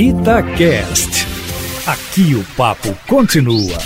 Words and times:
Itacast. 0.00 1.26
Aqui 1.84 2.36
o 2.36 2.44
papo 2.56 2.96
continua. 3.08 3.78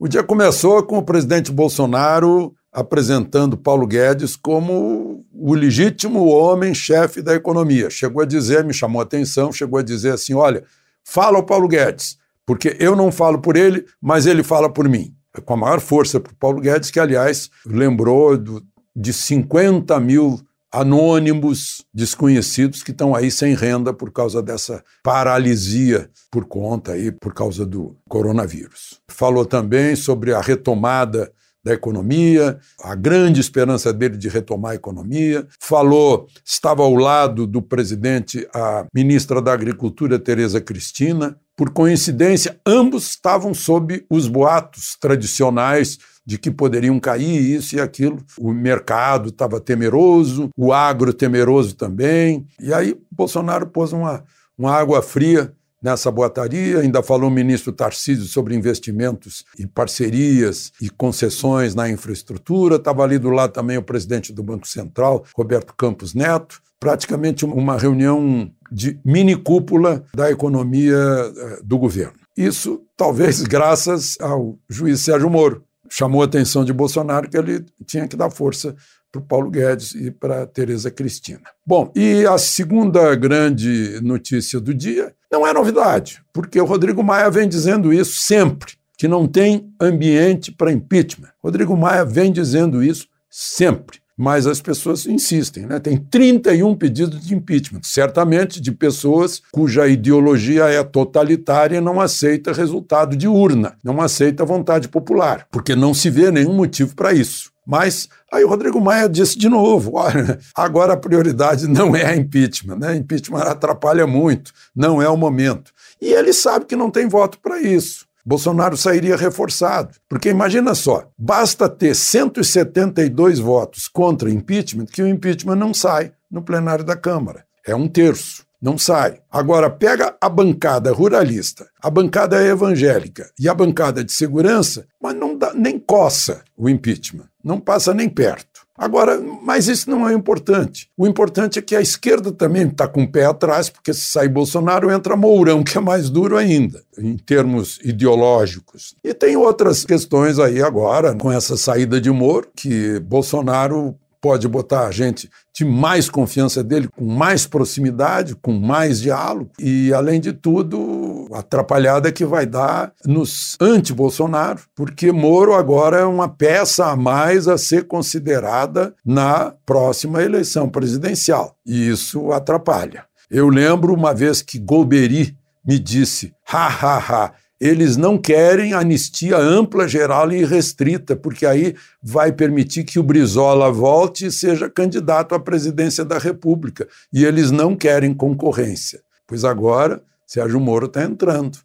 O 0.00 0.08
dia 0.08 0.22
começou 0.22 0.82
com 0.82 0.96
o 0.96 1.02
presidente 1.02 1.52
Bolsonaro 1.52 2.54
apresentando 2.72 3.58
Paulo 3.58 3.86
Guedes 3.86 4.34
como 4.34 5.26
o 5.30 5.52
legítimo 5.52 6.24
homem-chefe 6.28 7.20
da 7.20 7.34
economia. 7.34 7.90
Chegou 7.90 8.22
a 8.22 8.24
dizer, 8.24 8.64
me 8.64 8.72
chamou 8.72 9.00
a 9.00 9.04
atenção, 9.04 9.52
chegou 9.52 9.78
a 9.78 9.82
dizer 9.82 10.14
assim: 10.14 10.32
olha, 10.32 10.64
fala 11.04 11.36
ao 11.36 11.44
Paulo 11.44 11.68
Guedes, 11.68 12.16
porque 12.46 12.78
eu 12.80 12.96
não 12.96 13.12
falo 13.12 13.38
por 13.42 13.56
ele, 13.56 13.84
mas 14.00 14.24
ele 14.24 14.42
fala 14.42 14.72
por 14.72 14.88
mim. 14.88 15.14
Com 15.44 15.52
a 15.52 15.58
maior 15.58 15.80
força 15.80 16.18
para 16.18 16.32
o 16.32 16.36
Paulo 16.36 16.62
Guedes, 16.62 16.90
que, 16.90 16.98
aliás, 16.98 17.50
lembrou 17.66 18.38
do, 18.38 18.62
de 18.96 19.12
50 19.12 20.00
mil 20.00 20.40
anônimos, 20.76 21.84
desconhecidos 21.92 22.82
que 22.82 22.90
estão 22.90 23.14
aí 23.14 23.30
sem 23.30 23.54
renda 23.54 23.94
por 23.94 24.12
causa 24.12 24.42
dessa 24.42 24.84
paralisia 25.02 26.10
por 26.30 26.44
conta 26.44 26.92
aí 26.92 27.10
por 27.10 27.32
causa 27.32 27.64
do 27.64 27.96
coronavírus. 28.08 29.00
Falou 29.08 29.46
também 29.46 29.96
sobre 29.96 30.34
a 30.34 30.40
retomada 30.40 31.32
da 31.64 31.72
economia, 31.72 32.60
a 32.80 32.94
grande 32.94 33.40
esperança 33.40 33.92
dele 33.92 34.16
de 34.16 34.28
retomar 34.28 34.72
a 34.72 34.76
economia. 34.76 35.44
Falou, 35.58 36.28
estava 36.44 36.82
ao 36.84 36.94
lado 36.94 37.44
do 37.44 37.60
presidente 37.60 38.46
a 38.54 38.86
ministra 38.94 39.42
da 39.42 39.52
Agricultura 39.52 40.16
Tereza 40.18 40.60
Cristina. 40.60 41.36
Por 41.56 41.70
coincidência, 41.70 42.60
ambos 42.66 43.08
estavam 43.08 43.54
sob 43.54 44.04
os 44.10 44.28
boatos 44.28 44.94
tradicionais 45.00 45.98
de 46.24 46.36
que 46.36 46.50
poderiam 46.50 47.00
cair 47.00 47.40
isso 47.40 47.76
e 47.76 47.80
aquilo. 47.80 48.18
O 48.38 48.52
mercado 48.52 49.30
estava 49.30 49.58
temeroso, 49.58 50.50
o 50.56 50.72
agro 50.72 51.14
temeroso 51.14 51.74
também. 51.74 52.46
E 52.60 52.74
aí 52.74 52.94
Bolsonaro 53.10 53.68
pôs 53.68 53.92
uma, 53.92 54.22
uma 54.58 54.72
água 54.72 55.00
fria 55.00 55.54
nessa 55.82 56.10
boataria, 56.10 56.80
ainda 56.80 57.02
falou 57.02 57.30
o 57.30 57.32
ministro 57.32 57.72
Tarcísio 57.72 58.24
sobre 58.24 58.56
investimentos 58.56 59.44
e 59.58 59.66
parcerias 59.66 60.72
e 60.80 60.90
concessões 60.90 61.74
na 61.74 61.88
infraestrutura, 61.88 62.76
estava 62.76 63.04
ali 63.04 63.18
do 63.18 63.30
lado 63.30 63.52
também 63.52 63.76
o 63.76 63.82
presidente 63.82 64.32
do 64.32 64.42
Banco 64.42 64.66
Central, 64.66 65.24
Roberto 65.36 65.74
Campos 65.76 66.12
Neto, 66.12 66.60
praticamente 66.78 67.44
uma 67.44 67.78
reunião 67.78 68.50
de 68.70 68.98
mini 69.04 69.36
cúpula 69.36 70.04
da 70.14 70.30
economia 70.30 70.96
eh, 70.96 71.60
do 71.62 71.78
governo. 71.78 72.14
Isso 72.36 72.82
talvez 72.96 73.42
graças 73.44 74.16
ao 74.20 74.58
juiz 74.68 75.00
Sérgio 75.00 75.30
Moro, 75.30 75.64
chamou 75.88 76.22
a 76.22 76.24
atenção 76.24 76.64
de 76.64 76.72
Bolsonaro 76.72 77.28
que 77.28 77.36
ele 77.36 77.64
tinha 77.86 78.08
que 78.08 78.16
dar 78.16 78.30
força 78.30 78.74
para 79.10 79.20
o 79.20 79.24
Paulo 79.24 79.50
Guedes 79.50 79.94
e 79.94 80.10
para 80.10 80.42
a 80.42 80.46
Tereza 80.46 80.90
Cristina. 80.90 81.42
Bom, 81.64 81.92
e 81.94 82.26
a 82.26 82.36
segunda 82.38 83.14
grande 83.14 84.00
notícia 84.02 84.60
do 84.60 84.74
dia 84.74 85.14
não 85.30 85.46
é 85.46 85.52
novidade, 85.52 86.22
porque 86.32 86.60
o 86.60 86.64
Rodrigo 86.64 87.02
Maia 87.02 87.30
vem 87.30 87.48
dizendo 87.48 87.92
isso 87.92 88.18
sempre, 88.18 88.74
que 88.98 89.06
não 89.06 89.28
tem 89.28 89.72
ambiente 89.80 90.50
para 90.50 90.72
impeachment. 90.72 91.30
Rodrigo 91.42 91.76
Maia 91.76 92.04
vem 92.04 92.32
dizendo 92.32 92.82
isso 92.82 93.06
sempre 93.30 94.00
mas 94.16 94.46
as 94.46 94.60
pessoas 94.60 95.06
insistem. 95.06 95.66
Né? 95.66 95.78
Tem 95.78 95.96
31 95.96 96.74
pedidos 96.74 97.26
de 97.26 97.34
impeachment, 97.34 97.82
certamente 97.82 98.60
de 98.60 98.72
pessoas 98.72 99.42
cuja 99.52 99.86
ideologia 99.86 100.64
é 100.64 100.82
totalitária 100.82 101.76
e 101.76 101.80
não 101.80 102.00
aceita 102.00 102.52
resultado 102.52 103.16
de 103.16 103.28
urna, 103.28 103.76
não 103.84 104.00
aceita 104.00 104.44
vontade 104.44 104.88
popular, 104.88 105.46
porque 105.50 105.76
não 105.76 105.92
se 105.92 106.08
vê 106.08 106.30
nenhum 106.30 106.54
motivo 106.54 106.94
para 106.94 107.12
isso. 107.12 107.54
Mas 107.66 108.08
aí 108.32 108.44
o 108.44 108.48
Rodrigo 108.48 108.80
Maia 108.80 109.08
disse 109.08 109.36
de 109.36 109.48
novo: 109.48 109.96
olha, 109.96 110.38
agora 110.54 110.92
a 110.92 110.96
prioridade 110.96 111.66
não 111.66 111.96
é 111.96 112.06
a 112.06 112.16
impeachment, 112.16 112.76
né? 112.76 112.94
Impeachment 112.94 113.40
atrapalha 113.40 114.06
muito, 114.06 114.52
não 114.74 115.02
é 115.02 115.08
o 115.08 115.16
momento. 115.16 115.72
E 116.00 116.12
ele 116.12 116.32
sabe 116.32 116.64
que 116.64 116.76
não 116.76 116.90
tem 116.90 117.08
voto 117.08 117.40
para 117.40 117.60
isso. 117.60 118.06
Bolsonaro 118.26 118.76
sairia 118.76 119.16
reforçado. 119.16 119.94
Porque 120.08 120.28
imagina 120.28 120.74
só, 120.74 121.08
basta 121.16 121.68
ter 121.68 121.94
172 121.94 123.38
votos 123.38 123.86
contra 123.86 124.28
impeachment 124.28 124.86
que 124.86 125.00
o 125.00 125.06
impeachment 125.06 125.54
não 125.54 125.72
sai 125.72 126.10
no 126.28 126.42
plenário 126.42 126.84
da 126.84 126.96
Câmara. 126.96 127.44
É 127.64 127.74
um 127.76 127.86
terço. 127.86 128.44
Não 128.60 128.76
sai. 128.76 129.20
Agora, 129.30 129.70
pega 129.70 130.16
a 130.20 130.28
bancada 130.28 130.90
ruralista, 130.90 131.68
a 131.80 131.88
bancada 131.88 132.42
evangélica 132.42 133.30
e 133.38 133.48
a 133.48 133.54
bancada 133.54 134.02
de 134.02 134.10
segurança, 134.10 134.86
mas 135.00 135.14
não 135.14 135.36
dá 135.36 135.52
nem 135.54 135.78
coça 135.78 136.42
o 136.56 136.68
impeachment. 136.68 137.28
Não 137.44 137.60
passa 137.60 137.94
nem 137.94 138.08
perto. 138.08 138.55
Agora, 138.76 139.20
mas 139.42 139.68
isso 139.68 139.88
não 139.88 140.08
é 140.08 140.12
importante. 140.12 140.88
O 140.96 141.06
importante 141.06 141.58
é 141.58 141.62
que 141.62 141.74
a 141.74 141.80
esquerda 141.80 142.30
também 142.30 142.68
está 142.68 142.86
com 142.86 143.04
o 143.04 143.10
pé 143.10 143.24
atrás, 143.24 143.70
porque 143.70 143.94
se 143.94 144.06
sair 144.06 144.28
Bolsonaro, 144.28 144.90
entra 144.90 145.16
Mourão, 145.16 145.62
que 145.64 145.78
é 145.78 145.80
mais 145.80 146.10
duro 146.10 146.36
ainda, 146.36 146.82
em 146.98 147.16
termos 147.16 147.78
ideológicos. 147.82 148.94
E 149.02 149.14
tem 149.14 149.36
outras 149.36 149.84
questões 149.84 150.38
aí 150.38 150.62
agora, 150.62 151.14
com 151.14 151.32
essa 151.32 151.56
saída 151.56 152.00
de 152.00 152.10
Moro, 152.10 152.48
que 152.54 153.00
Bolsonaro 153.00 153.96
pode 154.26 154.48
botar 154.48 154.88
a 154.88 154.90
gente 154.90 155.30
de 155.54 155.64
mais 155.64 156.10
confiança 156.10 156.64
dele, 156.64 156.88
com 156.88 157.04
mais 157.04 157.46
proximidade, 157.46 158.34
com 158.34 158.52
mais 158.52 159.00
diálogo, 159.00 159.52
e, 159.56 159.94
além 159.94 160.20
de 160.20 160.32
tudo, 160.32 161.28
a 161.32 161.38
atrapalhada 161.38 162.10
que 162.10 162.24
vai 162.24 162.44
dar 162.44 162.92
nos 163.04 163.56
anti-Bolsonaro, 163.60 164.62
porque 164.74 165.12
Moro 165.12 165.54
agora 165.54 165.98
é 165.98 166.04
uma 166.04 166.28
peça 166.28 166.86
a 166.86 166.96
mais 166.96 167.46
a 167.46 167.56
ser 167.56 167.86
considerada 167.86 168.92
na 169.04 169.54
próxima 169.64 170.20
eleição 170.20 170.68
presidencial, 170.68 171.54
e 171.64 171.88
isso 171.88 172.32
atrapalha. 172.32 173.04
Eu 173.30 173.48
lembro 173.48 173.94
uma 173.94 174.12
vez 174.12 174.42
que 174.42 174.58
Golbery 174.58 175.36
me 175.64 175.78
disse: 175.78 176.32
ha, 176.52 176.66
ha, 176.66 176.98
ha, 176.98 177.32
eles 177.60 177.96
não 177.96 178.18
querem 178.18 178.74
anistia 178.74 179.38
ampla, 179.38 179.88
geral 179.88 180.30
e 180.30 180.44
restrita, 180.44 181.16
porque 181.16 181.46
aí 181.46 181.74
vai 182.02 182.32
permitir 182.32 182.84
que 182.84 182.98
o 182.98 183.02
Brizola 183.02 183.72
volte 183.72 184.26
e 184.26 184.32
seja 184.32 184.68
candidato 184.68 185.34
à 185.34 185.40
presidência 185.40 186.04
da 186.04 186.18
República. 186.18 186.86
E 187.12 187.24
eles 187.24 187.50
não 187.50 187.74
querem 187.74 188.12
concorrência. 188.12 189.02
Pois 189.26 189.44
agora, 189.44 190.02
Sérgio 190.26 190.60
Moro 190.60 190.86
está 190.86 191.02
entrando 191.02 191.58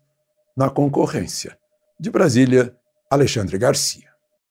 na 0.56 0.70
concorrência. 0.70 1.58
De 2.00 2.10
Brasília, 2.10 2.74
Alexandre 3.10 3.58
Garcia. 3.58 4.11